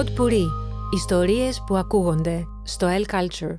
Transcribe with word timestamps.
Pod 0.00 0.20
Puri. 0.20 0.44
Ιστορίες 0.94 1.64
που 1.66 1.76
ακούγονται 1.76 2.46
στο 2.64 2.88
El 2.90 3.14
Culture. 3.14 3.58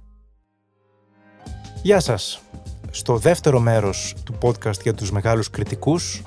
Γεια 1.84 2.00
σας. 2.00 2.42
Στο 2.92 3.18
δεύτερο 3.18 3.60
μέρος 3.60 4.16
του 4.26 4.38
podcast 4.42 4.82
για 4.82 4.94
τους 4.94 5.12
μεγάλους 5.12 5.50
κριτικούς 5.50 6.22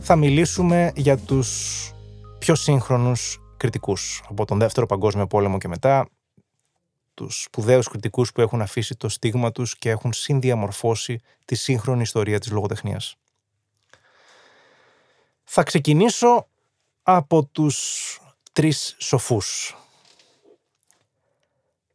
θα 0.00 0.16
μιλήσουμε 0.16 0.92
για 0.96 1.18
τους 1.18 1.90
πιο 2.38 2.54
σύγχρονους 2.54 3.40
κριτικούς 3.56 4.22
από 4.28 4.44
τον 4.44 4.58
Δεύτερο 4.58 4.86
Παγκόσμιο 4.86 5.26
Πόλεμο 5.26 5.58
και 5.58 5.68
μετά 5.68 6.08
τους 7.14 7.42
σπουδαίους 7.42 7.88
κριτικούς 7.88 8.32
που 8.32 8.40
έχουν 8.40 8.60
αφήσει 8.60 8.96
το 8.96 9.08
στίγμα 9.08 9.52
τους 9.52 9.78
και 9.78 9.90
έχουν 9.90 10.12
συνδιαμορφώσει 10.12 11.20
τη 11.44 11.54
σύγχρονη 11.54 12.02
ιστορία 12.02 12.38
της 12.38 12.50
λογοτεχνίας. 12.50 13.16
Θα 15.44 15.62
ξεκινήσω 15.62 16.46
από 17.02 17.44
τους 17.44 18.18
τρεις 18.54 18.96
σοφούς. 18.98 19.76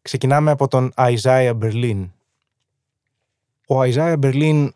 Ξεκινάμε 0.02 0.52
από 0.52 0.68
τον 0.68 0.92
Αϊζάια 0.96 1.54
Μπερλίν. 1.54 2.12
Ο 3.68 3.82
Αϊζάια 3.82 4.18
Μπερλίν 4.18 4.74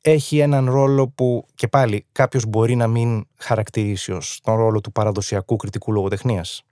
έχει 0.00 0.38
έναν 0.38 0.70
ρόλο 0.70 1.08
που 1.08 1.46
και 1.54 1.68
πάλι 1.68 2.06
κάποιος 2.12 2.44
μπορεί 2.46 2.76
να 2.76 2.86
μην 2.86 3.26
χαρακτηρίσει 3.36 4.12
ως 4.12 4.40
τον 4.42 4.56
ρόλο 4.56 4.80
του 4.80 4.92
παραδοσιακού 4.92 5.56
κριτικού 5.56 5.92
λογοτεχνίας. 5.92 6.62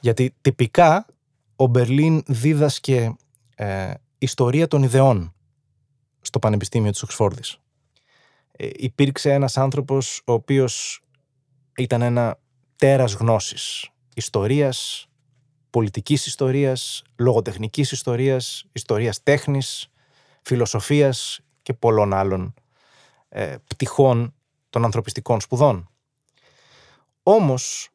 Γιατί 0.00 0.34
τυπικά 0.40 1.06
ο 1.56 1.66
Μπερλίν 1.66 2.22
δίδασκε 2.26 3.16
ε, 3.54 3.94
ιστορία 4.18 4.68
των 4.68 4.82
ιδεών 4.82 5.34
στο 6.20 6.38
Πανεπιστήμιο 6.38 6.90
της 6.90 7.02
Οξφόρδης. 7.02 7.58
Ε, 8.52 8.68
υπήρξε 8.72 9.32
ένας 9.32 9.56
άνθρωπος 9.56 10.22
ο 10.24 10.32
οποίος 10.32 11.02
ήταν 11.76 12.02
ένα 12.02 12.38
τέρας 12.76 13.12
γνώσης 13.12 13.90
ιστορίας, 14.14 15.06
πολιτικής 15.70 16.26
ιστορίας, 16.26 17.02
λογοτεχνικής 17.16 17.92
ιστορίας, 17.92 18.64
ιστορίας 18.72 19.22
τέχνης, 19.22 19.90
φιλοσοφίας 20.42 21.40
και 21.62 21.74
πολλών 21.74 22.12
άλλων 22.12 22.54
ε, 23.28 23.56
πτυχών 23.66 24.34
των 24.70 24.84
ανθρωπιστικών 24.84 25.40
σπουδών. 25.40 25.90
Όμως 27.22 27.88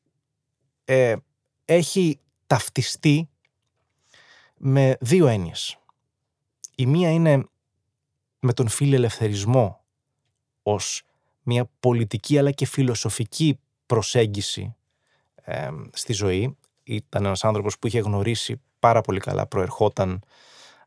ε, 0.85 1.15
έχει 1.65 2.19
ταυτιστεί 2.47 3.29
με 4.57 4.97
δύο 4.99 5.27
έννοιες. 5.27 5.77
Η 6.75 6.85
μία 6.85 7.11
είναι 7.11 7.45
με 8.39 8.53
τον 8.53 8.67
φιλελευθερισμό 8.67 9.83
ως 10.63 11.03
μια 11.43 11.69
πολιτική 11.79 12.37
αλλά 12.37 12.51
και 12.51 12.65
φιλοσοφική 12.65 13.59
προσέγγιση 13.91 14.75
στη 15.93 16.13
ζωή. 16.13 16.57
Ήταν 16.83 17.25
ένας 17.25 17.43
άνθρωπος 17.43 17.79
που 17.79 17.87
είχε 17.87 17.99
γνωρίσει 17.99 18.61
πάρα 18.79 19.01
πολύ 19.01 19.19
καλά, 19.19 19.45
προερχόταν 19.45 20.23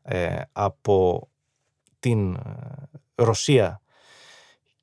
ε, 0.01 0.41
από 0.51 1.27
την 1.99 2.33
ε, 2.33 2.39
Ρωσία 3.15 3.81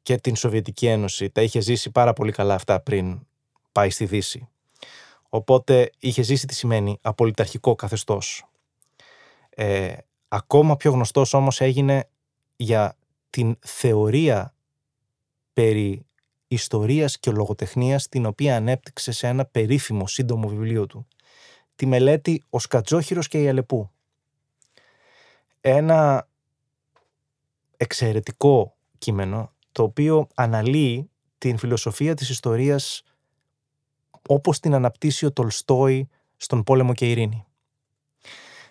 και 0.02 0.16
την 0.16 0.36
Σοβιετική 0.36 0.86
Ένωση. 0.86 1.30
Τα 1.30 1.42
είχε 1.42 1.60
ζήσει 1.60 1.90
πάρα 1.90 2.12
πολύ 2.12 2.32
καλά 2.32 2.54
αυτά 2.54 2.80
πριν 2.80 3.26
πάει 3.72 3.90
στη 3.90 4.04
Δύση. 4.04 4.48
Οπότε 5.28 5.90
είχε 5.98 6.22
ζήσει 6.22 6.46
τι 6.46 6.54
σημαίνει 6.54 6.98
απολυταρχικό 7.02 7.74
καθεστώς. 7.74 8.44
Ε, 9.50 9.94
ακόμα 10.28 10.76
πιο 10.76 10.90
γνωστός 10.90 11.34
όμως 11.34 11.60
έγινε 11.60 12.08
για 12.56 12.96
την 13.30 13.56
θεωρία 13.60 14.54
περί 15.52 16.06
ιστορίας 16.52 17.18
και 17.18 17.30
λογοτεχνίας 17.30 18.08
την 18.08 18.26
οποία 18.26 18.56
ανέπτυξε 18.56 19.12
σε 19.12 19.26
ένα 19.26 19.44
περίφημο 19.44 20.06
σύντομο 20.06 20.48
βιβλίο 20.48 20.86
του. 20.86 21.06
Τη 21.76 21.86
μελέτη 21.86 22.42
«Ο 22.50 22.58
Σκατζόχυρος 22.58 23.28
και 23.28 23.42
η 23.42 23.48
Αλεπού». 23.48 23.90
Ένα 25.60 26.28
εξαιρετικό 27.76 28.76
κείμενο 28.98 29.52
το 29.72 29.82
οποίο 29.82 30.26
αναλύει 30.34 31.10
την 31.38 31.58
φιλοσοφία 31.58 32.14
της 32.14 32.28
ιστορίας 32.28 33.02
όπως 34.28 34.60
την 34.60 34.74
αναπτύσσει 34.74 35.26
ο 35.26 35.32
Τολστόη 35.32 36.08
στον 36.36 36.62
πόλεμο 36.62 36.94
και 36.94 37.10
ειρήνη. 37.10 37.44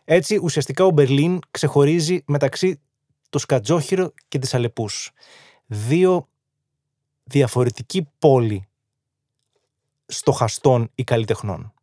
Έτσι, 0.03 0.40
ουσιαστικά 0.44 0.86
ο 0.86 0.90
Μπερλίν 0.90 1.40
ξεχωρίζει 1.52 2.24
μεταξύ 2.28 2.81
το 3.30 3.38
Σκατζόχυρο 3.38 4.14
και 4.28 4.40
της 4.40 4.53
Αλεπούς. 4.53 5.12
Δύο 5.66 6.30
διαφορετική 7.31 8.09
πόλη 8.19 8.68
στοχαστών 10.06 10.92
ή 10.96 11.03
καλλιτεχνών. 11.03 11.74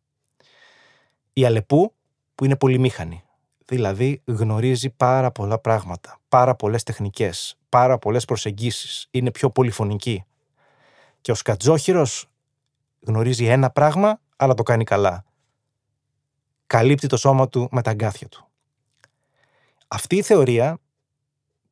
Η 1.33 1.45
Αλεπού 1.45 1.93
που 2.35 2.45
είναι 2.45 2.55
πολυμήχανη, 2.55 3.23
δηλαδή 3.65 4.21
γνωρίζει 4.25 4.89
πάρα 4.89 5.31
πολλά 5.31 5.59
πράγματα, 5.59 6.19
πάρα 6.29 6.55
πολλές 6.55 6.83
τεχνικές, 6.83 7.57
πάρα 7.69 7.97
πολλές 7.97 8.25
προσεγγίσεις, 8.25 9.07
είναι 9.11 9.31
πιο 9.31 9.49
πολυφωνική. 9.49 10.23
Και 11.21 11.31
ο 11.31 11.35
Σκατζόχυρος 11.35 12.29
γνωρίζει 12.99 13.45
ένα 13.45 13.69
πράγμα, 13.69 14.21
αλλά 14.35 14.53
το 14.53 14.63
κάνει 14.63 14.83
καλά. 14.83 15.25
Καλύπτει 16.67 17.07
το 17.07 17.17
σώμα 17.17 17.49
του 17.49 17.67
με 17.71 17.81
τα 17.81 17.89
αγκάθια 17.89 18.27
του. 18.27 18.47
Αυτή 19.87 20.15
η 20.15 20.21
θεωρία, 20.21 20.79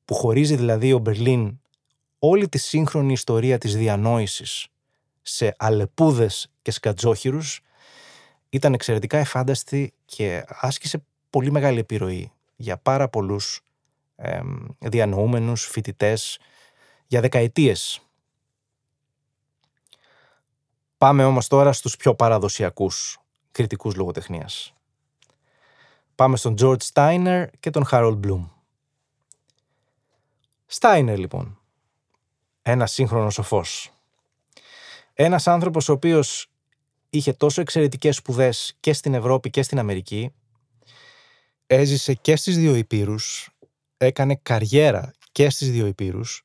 που 0.05 0.13
χωρίζει 0.13 0.55
δηλαδή 0.55 0.93
ο 0.93 0.97
Μπερλίν 0.97 1.59
όλη 2.19 2.49
τη 2.49 2.57
σύγχρονη 2.57 3.11
ιστορία 3.11 3.57
της 3.57 3.75
διανόησης 3.75 4.67
σε 5.21 5.55
αλεπούδες 5.57 6.51
και 6.61 6.71
σκατζόχυρους 6.71 7.61
ήταν 8.49 8.73
εξαιρετικά 8.73 9.17
εφάνταστη 9.17 9.93
και 10.05 10.43
άσκησε 10.47 11.03
πολύ 11.29 11.51
μεγάλη 11.51 11.79
επιρροή 11.79 12.31
για 12.55 12.77
πάρα 12.77 13.09
πολλούς 13.09 13.61
ε, 14.15 14.39
διανοούμενους, 14.79 15.65
φοιτητές 15.65 16.39
για 17.07 17.21
δεκαετίες. 17.21 18.01
Πάμε 20.97 21.25
όμως 21.25 21.47
τώρα 21.47 21.73
στους 21.73 21.95
πιο 21.95 22.15
παραδοσιακούς 22.15 23.19
κριτικούς 23.51 23.95
λογοτεχνίας. 23.95 24.73
Πάμε 26.15 26.37
στον 26.37 26.55
George 26.59 26.81
Steiner 26.93 27.45
και 27.59 27.69
τον 27.69 27.85
Harold 27.91 28.19
Bloom. 28.19 28.49
Steiner 30.69 31.15
λοιπόν 31.17 31.56
ένα 32.71 32.85
σύγχρονο 32.85 33.29
σοφός. 33.29 33.91
Ένας 35.13 35.47
άνθρωπος 35.47 35.89
ο 35.89 35.93
οποίος 35.93 36.49
είχε 37.09 37.33
τόσο 37.33 37.61
εξαιρετικές 37.61 38.15
σπουδές 38.15 38.75
και 38.79 38.93
στην 38.93 39.13
Ευρώπη 39.13 39.49
και 39.49 39.61
στην 39.61 39.79
Αμερική, 39.79 40.33
έζησε 41.67 42.13
και 42.13 42.35
στις 42.35 42.57
δύο 42.57 42.75
υπήρους, 42.75 43.49
έκανε 43.97 44.35
καριέρα 44.35 45.11
και 45.31 45.49
στις 45.49 45.71
δύο 45.71 45.85
υπήρους, 45.85 46.43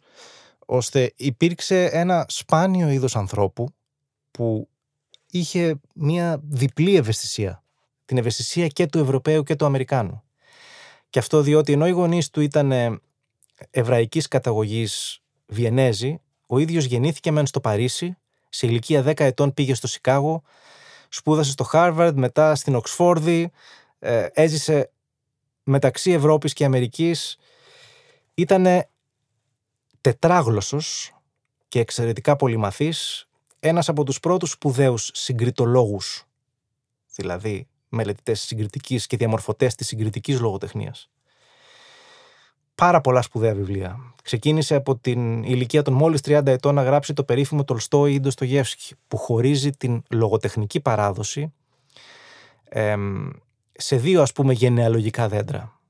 ώστε 0.66 1.12
υπήρξε 1.16 1.84
ένα 1.84 2.26
σπάνιο 2.28 2.88
είδος 2.88 3.16
ανθρώπου 3.16 3.74
που 4.30 4.68
είχε 5.30 5.80
μια 5.94 6.40
διπλή 6.44 6.96
ευαισθησία. 6.96 7.62
Την 8.04 8.16
ευαισθησία 8.16 8.68
και 8.68 8.86
του 8.86 8.98
Ευρωπαίου 8.98 9.42
και 9.42 9.56
του 9.56 9.64
Αμερικάνου. 9.64 10.22
Και 11.10 11.18
αυτό 11.18 11.42
διότι 11.42 11.72
ενώ 11.72 11.86
οι 11.86 11.90
γονείς 11.90 12.30
του 12.30 12.40
ήταν 12.40 13.00
εβραϊκής 13.70 14.28
καταγωγής 14.28 15.21
Βιενέζη, 15.52 16.20
ο 16.46 16.58
ίδιος 16.58 16.84
γεννήθηκε 16.84 17.30
μεν 17.30 17.46
στο 17.46 17.60
Παρίσι, 17.60 18.16
σε 18.48 18.66
ηλικία 18.66 19.04
10 19.06 19.20
ετών 19.20 19.54
πήγε 19.54 19.74
στο 19.74 19.86
Σικάγο, 19.86 20.42
σπούδασε 21.08 21.50
στο 21.50 21.64
Χάρβαρντ, 21.64 22.18
μετά 22.18 22.54
στην 22.54 22.74
Οξφόρδη, 22.74 23.50
ε, 23.98 24.26
έζησε 24.32 24.90
μεταξύ 25.62 26.10
Ευρώπης 26.10 26.52
και 26.52 26.64
Αμερικής. 26.64 27.36
Ήταν 28.34 28.66
τετράγλωσσος 30.00 31.14
και 31.68 31.80
εξαιρετικά 31.80 32.36
πολυμαθής, 32.36 33.28
ένας 33.60 33.88
από 33.88 34.04
τους 34.04 34.20
πρώτους 34.20 34.50
σπουδαίους 34.50 35.10
συγκριτολόγους, 35.14 36.24
δηλαδή 37.14 37.68
μελετητές 37.88 38.40
συγκριτικής 38.40 39.06
και 39.06 39.16
διαμορφωτές 39.16 39.74
της 39.74 39.86
συγκριτικής 39.86 40.40
λογοτεχνίας 40.40 41.11
πάρα 42.82 43.00
πολλά 43.00 43.22
σπουδαία 43.22 43.54
βιβλία. 43.54 44.14
Ξεκίνησε 44.22 44.74
από 44.74 44.96
την 44.96 45.42
ηλικία 45.42 45.82
των 45.82 45.94
μόλις 45.94 46.20
30 46.24 46.46
ετών 46.46 46.74
να 46.74 46.82
γράψει 46.82 47.12
το 47.12 47.24
περίφημο 47.24 47.64
Τολστόι 47.64 48.14
ή 48.14 48.20
Ντοστογεύσκη, 48.20 48.94
που 49.08 49.16
χωρίζει 49.16 49.70
την 49.70 50.02
λογοτεχνική 50.10 50.80
παράδοση 50.80 51.52
σε 53.72 53.96
δύο 53.96 54.22
ας 54.22 54.32
πούμε 54.32 54.52
γενεαλογικά 54.52 55.28
δέντρα. 55.28 55.80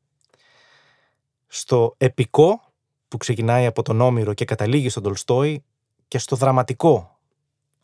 Στο 1.47 1.95
επικό, 1.99 2.61
που 3.09 3.17
ξεκινάει 3.17 3.67
από 3.67 3.83
τον 3.83 4.01
Όμηρο 4.01 4.35
και 4.35 4.45
καταλήγει 4.45 4.89
στον 4.89 5.03
Τολστόι, 5.03 5.65
και 6.09 6.19
στο 6.19 6.37
δραματικό, 6.37 7.19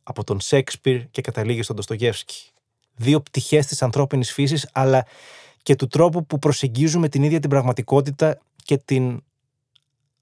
από 0.02 0.24
τον 0.24 0.40
Σέξπιρ 0.40 1.10
και 1.10 1.20
καταλήγει 1.20 1.62
στον 1.62 1.76
Ντοστογεύσκη. 1.76 2.50
Δύο 2.94 3.20
πτυχές 3.20 3.66
της 3.66 3.82
ανθρώπινης 3.82 4.32
φύσης, 4.32 4.70
αλλά 4.72 5.06
και 5.62 5.74
του 5.74 5.86
τρόπου 5.86 6.26
που 6.26 6.38
προσεγγίζουμε 6.38 7.08
την 7.08 7.22
ίδια 7.22 7.40
την 7.40 7.50
πραγματικότητα 7.50 8.38
και 8.68 8.76
την 8.76 9.24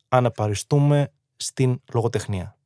αναπαριστούμε 0.08 1.12
στην 1.37 1.81
λογοτεχνία. 1.93 2.56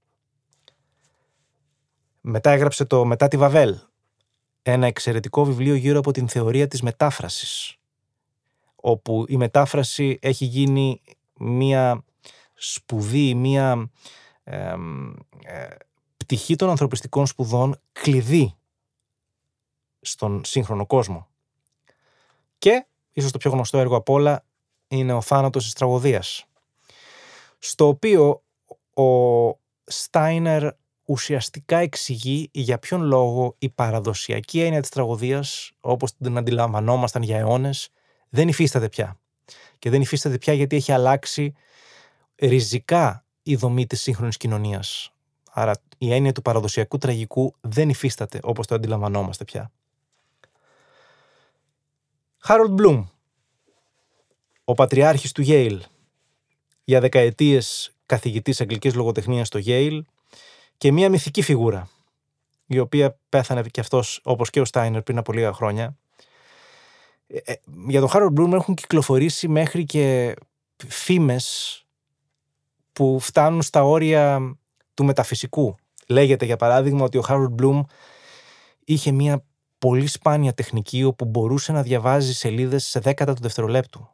Μετά 2.21 2.51
έγραψε 2.51 2.85
το 2.85 3.05
«Μετά 3.05 3.29
τη 3.29 3.37
Βαβέλ», 3.37 3.79
ένα 4.63 4.87
εξαιρετικό 4.87 5.45
βιβλίο 5.45 5.75
γύρω 5.75 5.99
από 5.99 6.11
την 6.13 6.29
θεωρία 6.29 6.69
της 6.69 6.83
μετάφρασης, 6.83 7.77
όπου 8.75 9.25
η 9.29 9.37
μετάφραση 9.37 10.19
έχει 10.23 10.45
γίνει 10.45 11.03
μία 11.35 12.05
σπουδή, 12.55 13.35
μία 13.35 13.91
ε, 14.45 14.75
πτυχή 16.17 16.57
των 16.57 16.71
ανθρωπιστικών 16.71 17.27
σπουδών 17.27 17.81
κλειδί 17.93 18.55
στον 20.01 20.45
σύγχρονο 20.45 20.87
κόσμο. 20.87 21.29
Και, 22.59 22.87
ίσως 23.13 23.31
το 23.31 23.39
πιο 23.39 23.51
γνωστό 23.51 23.79
έργο 23.79 23.97
απ' 23.97 24.09
όλα, 24.09 24.45
είναι 24.91 25.13
ο 25.13 25.21
θάνατος 25.21 25.65
της 25.65 25.73
τραγωδίας, 25.73 26.45
στο 27.59 27.87
οποίο 27.87 28.43
ο 28.95 29.59
Στάινερ 29.85 30.69
ουσιαστικά 31.05 31.77
εξηγεί 31.77 32.49
για 32.53 32.79
ποιον 32.79 33.03
λόγο 33.03 33.55
η 33.59 33.69
παραδοσιακή 33.69 34.61
έννοια 34.61 34.81
της 34.81 34.91
τραγωδίας, 34.91 35.73
όπως 35.81 36.17
την 36.17 36.37
αντιλαμβανόμασταν 36.37 37.23
για 37.23 37.39
αιώνες, 37.39 37.89
δεν 38.29 38.49
υφίσταται 38.49 38.89
πια. 38.89 39.21
Και 39.79 39.91
δεν 39.91 40.01
υφίσταται 40.01 40.39
πια 40.39 40.53
γιατί 40.53 40.77
έχει 40.77 40.93
αλλάξει 40.93 41.55
ριζικά 42.37 43.25
η 43.43 43.57
δομή 43.57 43.87
της 43.87 44.01
σύγχρονης 44.01 44.37
κοινωνίας. 44.37 45.13
Άρα 45.51 45.73
η 45.99 46.13
έννοια 46.13 46.33
του 46.33 46.43
παραδοσιακού 46.43 46.99
τραγικού 46.99 47.55
δεν 47.61 47.89
υφίσταται 47.89 48.39
όπως 48.43 48.67
το 48.67 48.75
αντιλαμβανόμαστε 48.75 49.45
πια. 49.45 49.71
Χάρολτ 52.39 52.71
Μπλουμ, 52.71 53.07
ο 54.71 54.75
πατριάρχης 54.75 55.33
του 55.33 55.45
Yale, 55.47 55.81
για 56.85 57.01
δεκαετίες 57.01 57.93
καθηγητής 58.07 58.61
αγγλικής 58.61 58.95
λογοτεχνίας 58.95 59.47
στο 59.47 59.61
Yale 59.65 60.01
και 60.77 60.93
μία 60.93 61.09
μυθική 61.09 61.43
φιγούρα, 61.43 61.89
η 62.67 62.79
οποία 62.79 63.19
πέθανε 63.29 63.63
και 63.63 63.81
αυτός 63.81 64.21
όπως 64.25 64.51
και 64.51 64.61
ο 64.61 64.65
Στάινερ 64.65 65.03
πριν 65.03 65.19
από 65.19 65.33
λίγα 65.33 65.53
χρόνια. 65.53 65.97
Ε, 67.27 67.39
ε, 67.45 67.55
για 67.89 68.01
τον 68.01 68.09
Χάρολτ 68.09 68.33
Μπλουμ 68.33 68.55
έχουν 68.55 68.75
κυκλοφορήσει 68.75 69.49
μέχρι 69.49 69.85
και 69.85 70.35
φήμες 70.89 71.85
που 72.93 73.19
φτάνουν 73.21 73.63
στα 73.63 73.85
όρια 73.85 74.41
του 74.95 75.05
μεταφυσικού. 75.05 75.75
Λέγεται 76.07 76.45
για 76.45 76.57
παράδειγμα 76.57 77.05
ότι 77.05 77.19
ο 77.19 77.23
Χάρολτ 77.23 77.51
Μπλουμ 77.51 77.83
είχε 78.85 79.11
μία 79.11 79.45
πολύ 79.79 80.07
σπάνια 80.07 80.53
τεχνική 80.53 81.05
όπου 81.05 81.25
μπορούσε 81.25 81.73
να 81.73 81.83
διαβάζει 81.83 82.35
σελίδες 82.35 82.85
σε 82.85 83.01
δέκατα 83.01 83.35
του 83.35 83.43
δευτερολέπτου 83.43 84.09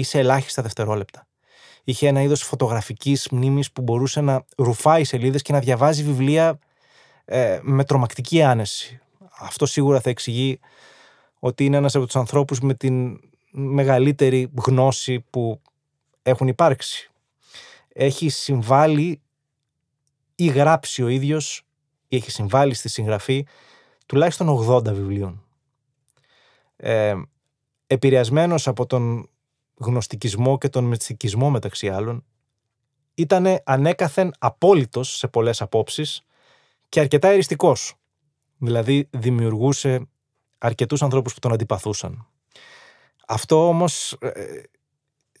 ή 0.00 0.02
σε 0.02 0.18
ελάχιστα 0.18 0.62
δευτερόλεπτα. 0.62 1.26
Είχε 1.84 2.08
ένα 2.08 2.22
είδος 2.22 2.42
φωτογραφικής 2.42 3.28
μνήμης 3.30 3.72
που 3.72 3.82
μπορούσε 3.82 4.20
να 4.20 4.44
ρουφάει 4.56 5.04
σελίδες 5.04 5.42
και 5.42 5.52
να 5.52 5.60
διαβάζει 5.60 6.02
βιβλία 6.04 6.58
ε, 7.24 7.58
με 7.62 7.84
τρομακτική 7.84 8.42
άνεση. 8.42 9.00
Αυτό 9.38 9.66
σίγουρα 9.66 10.00
θα 10.00 10.10
εξηγεί 10.10 10.60
ότι 11.38 11.64
είναι 11.64 11.76
ένας 11.76 11.94
από 11.94 12.04
τους 12.04 12.16
ανθρώπους 12.16 12.60
με 12.60 12.74
την 12.74 13.20
μεγαλύτερη 13.50 14.50
γνώση 14.66 15.20
που 15.30 15.60
έχουν 16.22 16.48
υπάρξει. 16.48 17.10
Έχει 17.92 18.28
συμβάλει 18.28 19.20
ή 20.34 20.46
γράψει 20.46 21.02
ο 21.02 21.08
ίδιος 21.08 21.66
ή 22.08 22.16
έχει 22.16 22.30
συμβάλει 22.30 22.74
στη 22.74 22.88
συγγραφή 22.88 23.46
τουλάχιστον 24.06 24.66
80 24.68 24.84
βιβλίων. 24.84 25.44
Ε, 26.76 27.14
επηρεασμένος 27.86 28.68
από 28.68 28.86
τον 28.86 29.28
γνωστικισμό 29.80 30.58
και 30.58 30.68
τον 30.68 30.84
μυστικισμό 30.84 31.50
μεταξύ 31.50 31.88
άλλων, 31.88 32.24
ήταν 33.14 33.60
ανέκαθεν 33.64 34.32
απόλυτος 34.38 35.16
σε 35.16 35.28
πολλές 35.28 35.62
απόψεις 35.62 36.22
και 36.88 37.00
αρκετά 37.00 37.28
εριστικός. 37.28 37.94
Δηλαδή 38.58 39.08
δημιουργούσε 39.10 40.08
αρκετούς 40.58 41.02
ανθρώπους 41.02 41.34
που 41.34 41.40
τον 41.40 41.52
αντιπαθούσαν. 41.52 42.26
Αυτό 43.26 43.68
όμως 43.68 44.12
ε, 44.20 44.62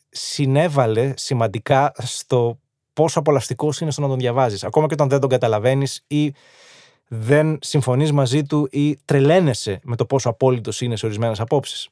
συνέβαλε 0.08 1.12
σημαντικά 1.16 1.92
στο 1.96 2.58
πόσο 2.92 3.18
απολαυστικός 3.18 3.80
είναι 3.80 3.90
στο 3.90 4.00
να 4.00 4.08
τον 4.08 4.18
διαβάζεις. 4.18 4.64
Ακόμα 4.64 4.86
και 4.86 4.94
όταν 4.94 5.08
δεν 5.08 5.20
τον 5.20 5.28
καταλαβαίνεις 5.28 6.04
ή 6.06 6.34
δεν 7.08 7.58
συμφωνείς 7.60 8.12
μαζί 8.12 8.42
του 8.42 8.68
ή 8.70 8.96
τρελαίνεσαι 8.96 9.80
με 9.82 9.96
το 9.96 10.06
πόσο 10.06 10.28
απόλυτος 10.28 10.80
είναι 10.80 10.96
σε 10.96 11.06
ορισμένες 11.06 11.40
απόψεις. 11.40 11.88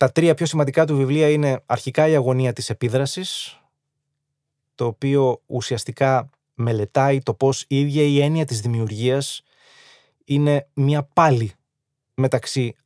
Τα 0.00 0.12
τρία 0.12 0.34
πιο 0.34 0.46
σημαντικά 0.46 0.86
του 0.86 0.96
βιβλία 0.96 1.30
είναι 1.30 1.62
αρχικά 1.66 2.08
η 2.08 2.14
αγωνία 2.14 2.52
της 2.52 2.70
επίδρασης, 2.70 3.60
το 4.74 4.86
οποίο 4.86 5.42
ουσιαστικά 5.46 6.30
μελετάει 6.54 7.18
το 7.18 7.34
πώς 7.34 7.64
η 7.68 7.80
ίδια 7.80 8.02
η 8.02 8.20
έννοια 8.20 8.44
της 8.44 8.60
δημιουργίας 8.60 9.42
είναι 10.24 10.68
μια 10.74 11.02
πάλι 11.02 11.52
μεταξύ 12.14 12.76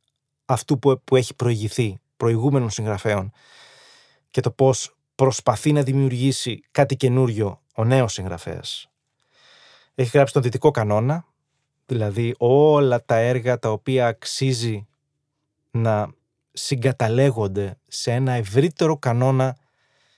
αυτού 0.45 0.79
που, 0.79 1.01
που 1.03 1.15
έχει 1.15 1.35
προηγηθεί 1.35 1.99
προηγούμενων 2.17 2.69
συγγραφέων 2.69 3.31
και 4.31 4.41
το 4.41 4.51
πώς 4.51 4.95
προσπαθεί 5.15 5.71
να 5.71 5.83
δημιουργήσει 5.83 6.63
κάτι 6.71 6.95
καινούριο 6.95 7.61
ο 7.75 7.83
νέος 7.83 8.13
συγγραφέας. 8.13 8.89
Έχει 9.95 10.09
γράψει 10.13 10.33
τον 10.33 10.41
δυτικό 10.41 10.71
κανόνα, 10.71 11.25
δηλαδή 11.85 12.35
όλα 12.37 13.05
τα 13.05 13.15
έργα 13.15 13.59
τα 13.59 13.71
οποία 13.71 14.07
αξίζει 14.07 14.87
να 15.71 16.13
συγκαταλέγονται 16.55 17.77
σε 17.87 18.11
ένα 18.11 18.31
ευρύτερο 18.31 18.97
κανόνα 18.97 19.57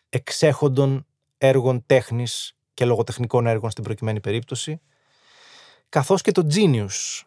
εξέχοντων 0.10 1.06
έργων 1.38 1.84
τέχνης 1.86 2.56
και 2.74 2.86
λογοτεχνικών 2.86 3.48
έργων 3.48 3.72
στην 3.72 3.84
προκειμένη 3.84 4.20
περίπτωση, 4.20 4.82
καθώς 5.90 6.22
και 6.22 6.32
το 6.32 6.48
Genius, 6.54 7.22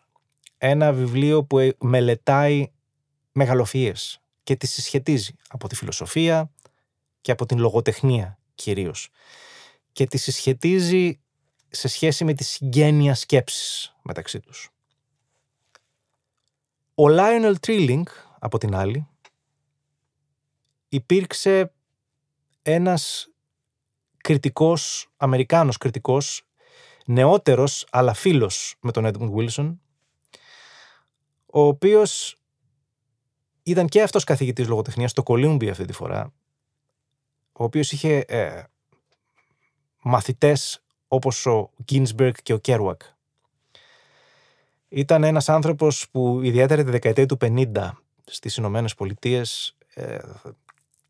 ένα 0.58 0.92
βιβλίο 0.92 1.44
που 1.44 1.58
ε, 1.58 1.76
μελετάει 1.80 2.70
μεγαλοφίες 3.32 4.20
και 4.42 4.56
τις 4.56 4.72
συσχετίζει 4.72 5.34
από 5.48 5.68
τη 5.68 5.74
φιλοσοφία 5.74 6.50
και 7.20 7.32
από 7.32 7.46
την 7.46 7.58
λογοτεχνία 7.58 8.38
κυρίως 8.54 9.08
και 9.92 10.06
τις 10.06 10.22
συσχετίζει 10.22 11.20
σε 11.68 11.88
σχέση 11.88 12.24
με 12.24 12.34
τη 12.34 12.44
συγγένεια 12.44 13.14
σκέψης 13.14 13.94
μεταξύ 14.02 14.40
τους. 14.40 14.70
Ο 16.94 17.04
Lionel 17.08 17.54
Trilling, 17.66 18.02
από 18.40 18.58
την 18.58 18.74
άλλη, 18.74 19.06
υπήρξε 20.88 21.72
ένας 22.62 23.28
κριτικός, 24.16 25.08
Αμερικάνος 25.16 25.76
κριτικός, 25.76 26.42
νεότερος 27.06 27.86
αλλά 27.90 28.14
φίλος 28.14 28.74
με 28.80 28.92
τον 28.92 29.04
Edmund 29.06 29.32
Wilson, 29.34 29.76
ο 31.46 31.60
οποίος 31.60 32.36
ήταν 33.62 33.86
και 33.86 34.02
αυτός 34.02 34.24
καθηγητής 34.24 34.68
λογοτεχνίας 34.68 35.10
στο 35.10 35.22
Columbia 35.26 35.68
αυτή 35.68 35.84
τη 35.84 35.92
φορά, 35.92 36.32
ο 37.52 37.64
οποίος 37.64 37.92
είχε 37.92 38.18
ε, 38.18 38.62
μαθητές 40.02 40.82
όπως 41.08 41.46
ο 41.46 41.70
Ginsberg 41.90 42.32
και 42.42 42.52
ο 42.52 42.60
Kerouac. 42.64 42.96
Ήταν 44.88 45.24
ένας 45.24 45.48
άνθρωπος 45.48 46.08
που 46.10 46.40
ιδιαίτερα 46.42 46.84
τη 46.84 46.90
δεκαετία 46.90 47.26
του 47.26 47.36
50 47.40 47.90
στις 48.24 48.56
Ηνωμένες 48.56 48.94
Πολιτείες 48.94 49.76
ε, 49.94 50.18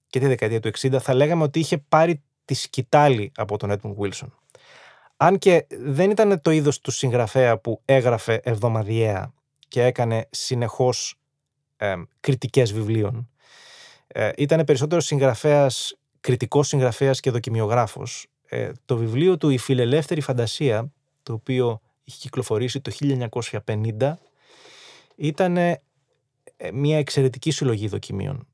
και 0.06 0.18
τη 0.18 0.26
δεκαετία 0.26 0.60
του 0.60 0.70
60 0.78 0.98
θα 1.00 1.14
λέγαμε 1.14 1.42
ότι 1.42 1.58
είχε 1.58 1.78
πάρει 1.78 2.22
τη 2.44 2.54
σκητάλη 2.54 3.32
από 3.36 3.56
τον 3.56 3.70
Edmund 3.72 3.94
Wilson. 3.96 4.28
Αν 5.16 5.38
και 5.38 5.66
δεν 5.70 6.10
ήταν 6.10 6.40
το 6.42 6.50
είδος 6.50 6.80
του 6.80 6.90
συγγραφέα 6.90 7.58
που 7.58 7.80
έγραφε 7.84 8.40
εβδομαδιαία 8.44 9.32
και 9.68 9.84
έκανε 9.84 10.26
συνεχώς 10.30 11.18
ε, 11.76 11.94
κριτικές 12.20 12.72
βιβλίων. 12.72 13.28
Ε, 14.06 14.30
ήταν 14.36 14.64
περισσότερο 14.64 15.00
συγγραφέας, 15.00 15.98
κριτικός 16.20 16.68
συγγραφέας 16.68 17.20
και 17.20 17.30
δοκιμιογράφος. 17.30 18.26
Ε, 18.48 18.70
το 18.84 18.96
βιβλίο 18.96 19.36
του 19.36 19.50
«Η 19.50 19.58
φιλελεύθερη 19.58 20.20
φαντασία», 20.20 20.92
το 21.22 21.32
οποίο 21.32 21.80
είχε 22.04 22.18
κυκλοφορήσει 22.20 22.80
το 22.80 22.90
1950, 22.90 24.18
ήταν 25.16 25.56
ε, 25.56 25.82
μια 26.72 26.98
εξαιρετική 26.98 27.50
συλλογή 27.50 27.88
δοκιμίων 27.88 28.46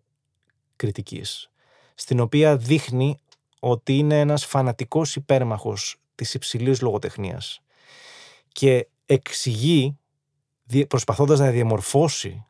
κριτικής, 0.76 1.50
στην 1.94 2.20
οποία 2.20 2.56
δείχνει 2.56 3.18
ότι 3.60 3.96
είναι 3.96 4.20
ένας 4.20 4.44
φανατικός 4.44 5.16
υπέρμαχος 5.16 5.96
της 6.14 6.34
υψηλής 6.34 6.80
λογοτεχνίας 6.80 7.60
και 8.52 8.88
εξηγεί, 9.06 9.98
προσπαθώντας 10.88 11.38
να 11.38 11.50
διαμορφώσει 11.50 12.44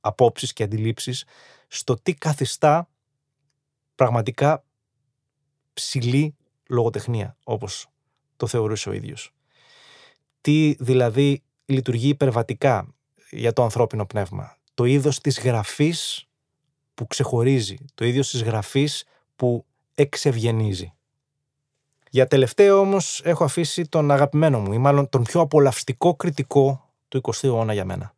απόψεις 0.00 0.52
και 0.52 0.62
αντιλήψεις 0.62 1.24
στο 1.68 1.96
τι 1.96 2.14
καθιστά 2.14 2.88
πραγματικά 3.94 4.64
ψηλή 5.72 6.36
λογοτεχνία, 6.68 7.36
όπως 7.44 7.86
το 8.36 8.46
θεωρούσε 8.46 8.88
ο 8.88 8.92
ίδιος. 8.92 9.34
Τι 10.40 10.74
δηλαδή 10.78 11.42
λειτουργεί 11.64 12.08
υπερβατικά 12.08 12.94
για 13.30 13.52
το 13.52 13.62
ανθρώπινο 13.62 14.06
πνεύμα. 14.06 14.58
Το 14.80 14.86
είδος 14.86 15.20
της 15.20 15.40
γραφής 15.40 16.28
που 16.94 17.06
ξεχωρίζει, 17.06 17.76
το 17.94 18.04
είδος 18.04 18.30
της 18.30 18.42
γραφής 18.42 19.04
που 19.36 19.64
εξευγενίζει. 19.94 20.92
Για 22.10 22.26
τελευταίο 22.26 22.78
όμως 22.78 23.20
έχω 23.24 23.44
αφήσει 23.44 23.84
τον 23.84 24.10
αγαπημένο 24.10 24.60
μου 24.60 24.72
ή 24.72 24.78
μάλλον 24.78 25.08
τον 25.08 25.22
πιο 25.22 25.40
απολαυστικό 25.40 26.14
κριτικό 26.14 26.90
του 27.08 27.20
20ου 27.22 27.44
αιώνα 27.44 27.72
για 27.72 27.84
μένα. 27.84 28.14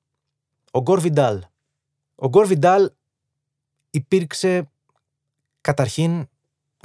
Ο 0.71 0.81
Γκορ 0.81 1.01
Βιντάλ. 1.01 1.43
Ο 2.15 2.29
Γκορ 2.29 2.47
Βιντάλ 2.47 2.91
υπήρξε 3.91 4.71
καταρχήν 5.61 6.29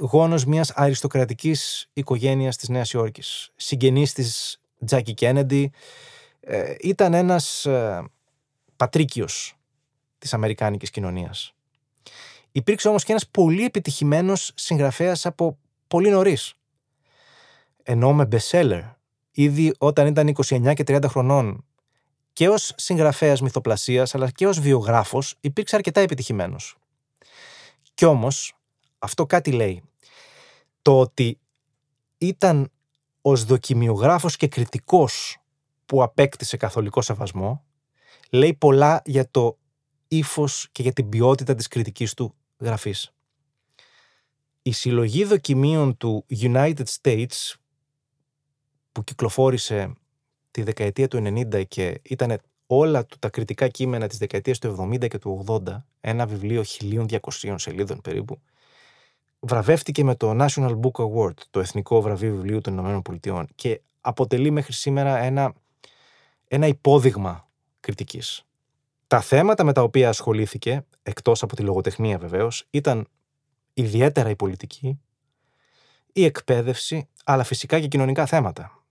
γόνος 0.00 0.44
μιας 0.44 0.70
αριστοκρατικής 0.70 1.90
οικογένειας 1.92 2.56
της 2.56 2.68
Νέας 2.68 2.92
Υόρκης. 2.92 3.50
Συγγενής 3.56 4.12
της 4.12 4.60
Τζάκι 4.84 5.14
Κένεντι. 5.14 5.72
Ε, 6.40 6.74
ήταν 6.80 7.14
ένας 7.14 7.66
ε, 7.66 8.04
πατρίκιος 8.76 9.52
της 10.18 10.34
Αμερικάνικης 10.34 10.90
κοινωνίας. 10.90 11.54
Υπήρξε 12.52 12.88
όμως 12.88 13.04
και 13.04 13.10
ένας 13.10 13.28
πολύ 13.28 13.64
επιτυχημένος 13.64 14.52
συγγραφέας 14.54 15.26
από 15.26 15.58
πολύ 15.88 16.10
νωρίς. 16.10 16.54
Ενώ 17.82 18.12
με 18.12 18.28
bestseller, 18.32 18.94
ήδη 19.30 19.74
όταν 19.78 20.06
ήταν 20.06 20.28
29 20.28 20.74
και 20.74 20.84
30 20.86 21.08
χρονών 21.08 21.64
και 22.32 22.48
ως 22.48 22.72
συγγραφέας 22.76 23.40
μυθοπλασίας 23.40 24.14
αλλά 24.14 24.30
και 24.30 24.46
ως 24.46 24.60
βιογράφος 24.60 25.34
υπήρξε 25.40 25.76
αρκετά 25.76 26.00
επιτυχημένος. 26.00 26.76
Κι 27.94 28.04
όμως, 28.04 28.56
αυτό 28.98 29.26
κάτι 29.26 29.52
λέει. 29.52 29.82
Το 30.82 31.00
ότι 31.00 31.38
ήταν 32.18 32.70
ως 33.22 33.44
δοκιμιογράφος 33.44 34.36
και 34.36 34.48
κριτικός 34.48 35.38
που 35.86 36.02
απέκτησε 36.02 36.56
καθολικό 36.56 37.02
σεβασμό 37.02 37.64
λέει 38.30 38.54
πολλά 38.54 39.02
για 39.04 39.30
το 39.30 39.57
ύφος 40.08 40.68
και 40.72 40.82
για 40.82 40.92
την 40.92 41.08
ποιότητα 41.08 41.54
της 41.54 41.68
κριτικής 41.68 42.14
του 42.14 42.34
γραφής. 42.58 43.12
Η 44.62 44.72
συλλογή 44.72 45.24
δοκιμίων 45.24 45.96
του 45.96 46.26
United 46.30 46.84
States 47.00 47.54
που 48.92 49.04
κυκλοφόρησε 49.04 49.92
τη 50.50 50.62
δεκαετία 50.62 51.08
του 51.08 51.22
90 51.24 51.64
και 51.68 52.00
ήταν 52.02 52.40
όλα 52.66 53.06
του 53.06 53.16
τα 53.18 53.28
κριτικά 53.28 53.68
κείμενα 53.68 54.06
της 54.06 54.18
δεκαετίας 54.18 54.58
του 54.58 54.88
70 54.92 55.08
και 55.08 55.18
του 55.18 55.44
80, 55.46 55.82
ένα 56.00 56.26
βιβλίο 56.26 56.64
1200 56.80 57.18
σελίδων 57.54 58.00
περίπου, 58.00 58.40
βραβεύτηκε 59.40 60.04
με 60.04 60.14
το 60.14 60.36
National 60.44 60.80
Book 60.80 61.04
Award, 61.04 61.34
το 61.50 61.60
Εθνικό 61.60 62.00
Βραβείο 62.00 62.34
Βιβλίου 62.34 62.60
των 62.60 62.72
Ηνωμένων 62.72 63.02
Πολιτειών 63.02 63.48
και 63.54 63.80
αποτελεί 64.00 64.50
μέχρι 64.50 64.72
σήμερα 64.72 65.18
ένα, 65.18 65.54
ένα 66.48 66.66
υπόδειγμα 66.66 67.48
κριτικής. 67.80 68.47
Τα 69.08 69.20
θέματα 69.20 69.64
με 69.64 69.72
τα 69.72 69.82
οποία 69.82 70.08
ασχολήθηκε, 70.08 70.86
εκτός 71.02 71.42
από 71.42 71.56
τη 71.56 71.62
λογοτεχνία 71.62 72.18
βεβαίως, 72.18 72.66
ήταν 72.70 73.08
ιδιαίτερα 73.74 74.30
η 74.30 74.36
πολιτική, 74.36 75.00
η 76.12 76.24
εκπαίδευση, 76.24 77.08
αλλά 77.24 77.44
φυσικά 77.44 77.80
και 77.80 77.86
κοινωνικά 77.86 78.26
θέματα. 78.26 78.82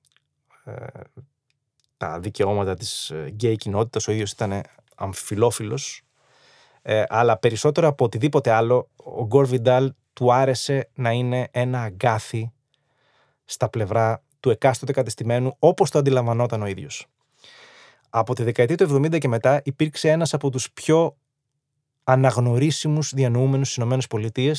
Ε, 0.64 0.86
τα 1.98 2.20
δικαιώματα 2.20 2.74
της 2.74 3.14
γκέι 3.28 3.56
κοινότητας, 3.56 4.08
ο 4.08 4.12
ίδιος 4.12 4.32
ήταν 4.32 4.62
αμφιλόφιλος, 4.96 6.02
ε, 6.82 7.04
αλλά 7.08 7.38
περισσότερο 7.38 7.88
από 7.88 8.06
οτιδήποτε 8.06 8.52
άλλο, 8.52 8.90
ο 8.96 9.26
Γκορ 9.26 9.46
Βιντάλ 9.46 9.94
του 10.14 10.34
άρεσε 10.34 10.90
να 10.94 11.12
είναι 11.12 11.48
ένα 11.52 11.82
αγκάθι 11.82 12.52
στα 13.46 13.70
πλευρά 13.70 14.24
του 14.40 14.50
εκάστοτε 14.50 14.92
κατεστημένου, 14.92 15.56
όπως 15.60 15.92
το 15.92 16.00
αντιλαμβανόταν 16.00 16.62
ο 16.62 16.66
ίδιος 16.66 17.08
από 18.20 18.36
τη 18.36 18.44
δεκαετία 18.44 18.78
του 18.78 18.96
70 18.96 19.18
και 19.18 19.28
μετά 19.28 19.62
υπήρξε 19.64 20.10
ένας 20.10 20.34
από 20.34 20.50
τους 20.50 20.72
πιο 20.72 21.18
αναγνωρίσιμους 22.04 23.12
διανοούμενους 23.14 23.72
στις 23.72 23.84
ΗΠΑ, 23.84 24.56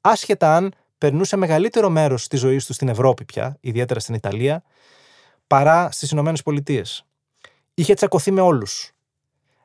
άσχετα 0.00 0.56
αν 0.56 0.72
περνούσε 0.98 1.36
μεγαλύτερο 1.36 1.90
μέρος 1.90 2.28
της 2.28 2.40
ζωής 2.40 2.66
του 2.66 2.72
στην 2.72 2.88
Ευρώπη 2.88 3.24
πια, 3.24 3.56
ιδιαίτερα 3.60 4.00
στην 4.00 4.14
Ιταλία, 4.14 4.62
παρά 5.46 5.90
στις 5.90 6.10
ΗΠΑ. 6.10 6.82
Είχε 7.74 7.94
τσακωθεί 7.94 8.30
με 8.30 8.40
όλους. 8.40 8.92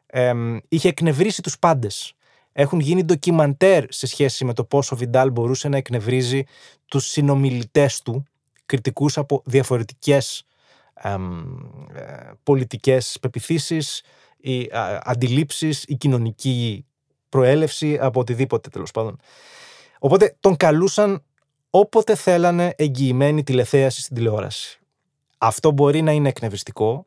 Ε, 0.06 0.34
είχε 0.68 0.88
εκνευρίσει 0.88 1.42
τους 1.42 1.60
πάντες. 1.60 2.14
Έχουν 2.52 2.80
γίνει 2.80 3.04
ντοκιμαντέρ 3.04 3.86
σε 3.90 4.08
σχέση 4.08 4.46
με 4.46 4.54
το 4.54 4.64
πόσο 4.64 4.96
ο 4.96 4.98
Βιντάλ 4.98 5.32
μπορούσε 5.32 5.68
να 5.68 5.78
εκνευρίζει 5.78 6.44
τους 6.86 7.06
συνομιλητές 7.06 8.02
του, 8.02 8.24
κριτικούς 8.66 9.18
από 9.18 9.42
διαφορετικές 9.46 10.40
ε, 10.40 10.46
πολιτικές 12.44 13.18
πεπιθήσεις, 13.22 14.02
οι 14.38 14.70
αντιλήψεις, 15.02 15.84
η 15.84 15.96
κοινωνική 15.96 16.86
προέλευση 17.30 17.98
από 18.02 18.20
οτιδήποτε 18.20 18.70
τέλος 18.70 18.92
πάντων. 18.92 19.20
Οπότε 20.00 20.36
τον 20.40 20.58
καλούσαν 20.58 21.24
όποτε 21.70 22.16
θέλανε 22.16 22.74
εγγυημένη 22.78 23.44
τηλεθέαση 23.44 24.02
στην 24.02 24.16
τηλεόραση. 24.16 24.80
Αυτό 25.38 25.72
μπορεί 25.72 26.02
να 26.02 26.12
είναι 26.12 26.30
εκνευριστικό, 26.30 27.06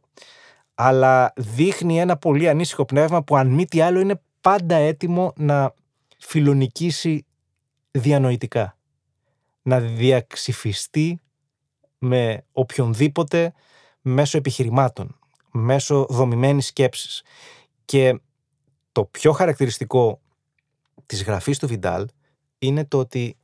αλλά 0.74 1.32
δείχνει 1.36 2.00
ένα 2.00 2.16
πολύ 2.16 2.48
ανήσυχο 2.48 2.84
πνεύμα 2.84 3.22
που 3.22 3.36
αν 3.36 3.48
μη 3.48 3.66
τι 3.66 3.80
άλλο 3.80 4.00
είναι 4.00 4.20
πάντα 4.40 4.74
έτοιμο 4.74 5.32
να 5.36 5.74
φιλονικήσει 6.18 7.26
διανοητικά. 7.90 8.78
Να 9.62 9.80
διαξυφιστεί 9.80 11.20
με 11.98 12.44
οποιονδήποτε 12.52 13.52
μέσω 14.10 14.38
επιχειρημάτων, 14.38 15.18
μέσω 15.50 16.06
δομημένης 16.10 16.66
σκέψης. 16.66 17.22
Και 17.84 18.20
το 18.92 19.04
πιο 19.04 19.32
χαρακτηριστικό 19.32 20.20
της 21.06 21.24
γραφής 21.24 21.58
του 21.58 21.66
Βιντάλ 21.66 22.06
είναι 22.58 22.84
το 22.84 22.98
ότι 22.98 23.36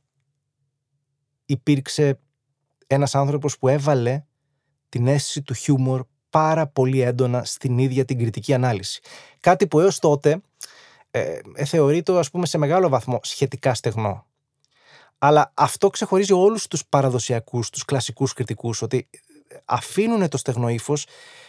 υπήρξε 1.45 2.19
ένας 2.87 3.15
άνθρωπος 3.15 3.57
που 3.57 3.67
έβαλε 3.67 4.23
την 4.89 5.07
αίσθηση 5.07 5.41
του 5.41 5.53
χιούμορ 5.53 6.05
πάρα 6.29 6.67
πολύ 6.67 7.01
έντονα 7.01 7.43
στην 7.43 7.77
ίδια 7.77 8.05
την 8.05 8.17
κριτική 8.17 8.53
ανάλυση. 8.53 9.01
Κάτι 9.39 9.67
που 9.67 9.79
έως 9.79 9.99
τότε 9.99 10.41
ε, 11.11 11.39
ε 11.55 11.65
θεωρείται 11.65 12.17
ας 12.17 12.29
πούμε 12.29 12.45
σε 12.45 12.57
μεγάλο 12.57 12.89
βαθμό 12.89 13.19
σχετικά 13.23 13.73
στεγνό. 13.73 14.25
Αλλά 15.17 15.51
αυτό 15.53 15.89
ξεχωρίζει 15.89 16.33
όλους 16.33 16.67
τους 16.67 16.85
παραδοσιακούς, 16.85 17.69
τους 17.69 17.85
κλασικούς 17.85 18.33
κριτικούς, 18.33 18.81
ότι 18.81 19.09
αφήνουν 19.65 20.29
το 20.29 20.37
στεγνό 20.37 20.69
ύφος 20.69 21.05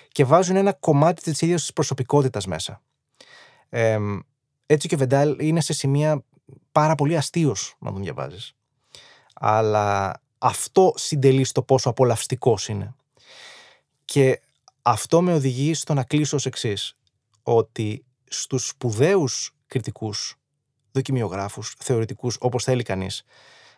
και 0.08 0.24
βάζουν 0.24 0.56
ένα 0.56 0.72
κομμάτι 0.72 1.22
της 1.22 1.40
ίδιας 1.40 1.60
της 1.60 1.72
προσωπικότητας 1.72 2.46
μέσα. 2.46 2.82
Ε, 3.68 3.98
έτσι 4.66 4.88
και 4.88 4.94
ο 4.94 4.98
Βεντάλ 4.98 5.36
είναι 5.38 5.60
σε 5.60 5.72
σημεία 5.72 6.24
πάρα 6.72 6.94
πολύ 6.94 7.16
αστείο 7.16 7.54
να 7.78 7.92
τον 7.92 8.02
διαβάζεις. 8.02 8.54
Αλλά 9.34 10.20
αυτό 10.38 10.92
συντελεί 10.96 11.44
στο 11.44 11.62
πόσο 11.62 11.88
απολαυστικός 11.88 12.68
είναι. 12.68 12.94
Και 14.04 14.40
αυτό 14.82 15.22
με 15.22 15.34
οδηγεί 15.34 15.74
στο 15.74 15.94
να 15.94 16.04
κλείσω 16.04 16.36
ως 16.36 16.46
εξής. 16.46 16.96
Ότι 17.42 18.04
στους 18.24 18.68
σπουδαίους 18.68 19.54
κριτικούς, 19.66 20.36
δοκιμιογράφους, 20.92 21.74
θεωρητικούς, 21.78 22.36
όπως 22.40 22.64
θέλει 22.64 22.82
κανείς 22.82 23.22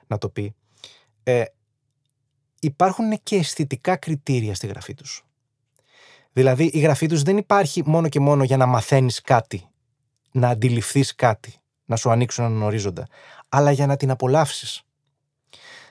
να 0.07 0.19
το 0.19 0.29
πει, 0.29 0.55
ε, 1.23 1.45
υπάρχουν 2.61 3.23
και 3.23 3.37
αισθητικά 3.37 3.97
κριτήρια 3.97 4.55
στη 4.55 4.67
γραφή 4.67 4.95
τους. 4.95 5.25
Δηλαδή 6.33 6.65
η 6.65 6.79
γραφή 6.79 7.07
τους 7.07 7.23
δεν 7.23 7.37
υπάρχει 7.37 7.83
μόνο 7.87 8.09
και 8.09 8.21
μόνο 8.21 8.45
για 8.45 8.57
να 8.57 8.67
μαθαίνεις 8.67 9.21
κάτι, 9.21 9.69
να 10.33 10.49
αντιληφθείς 10.49 11.15
κάτι, 11.15 11.55
να 11.85 11.97
σου 11.97 12.11
ανοίξουν 12.11 12.45
έναν 12.45 12.63
ορίζοντα, 12.63 13.07
αλλά 13.49 13.71
για 13.71 13.87
να 13.87 13.97
την 13.97 14.11
απολαύσεις. 14.11 14.83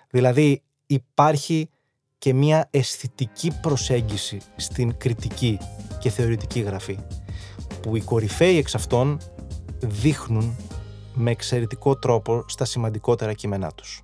Δηλαδή 0.10 0.62
υπάρχει 0.86 1.70
και 2.18 2.34
μια 2.34 2.68
αισθητική 2.72 3.60
προσέγγιση 3.62 4.42
στην 4.56 4.98
κριτική 4.98 5.60
και 6.00 6.10
θεωρητική 6.10 6.60
γραφή, 6.60 7.00
που 7.82 7.96
οι 7.96 8.02
κορυφαίοι 8.02 8.58
εξ 8.58 8.76
αυτών 8.76 9.18
δείχνουν 9.80 10.56
με 11.14 11.32
εξαιρετικό 11.32 11.96
τρόπο 11.98 12.46
στα 12.48 12.66
σημαντικότερα 12.66 13.34
κείμενά 13.34 13.72
τους. 13.72 14.04